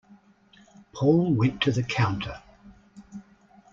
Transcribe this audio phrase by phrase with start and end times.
[0.93, 2.41] Paul went to the counter.